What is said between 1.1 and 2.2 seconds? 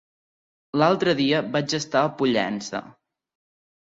dia vaig estar a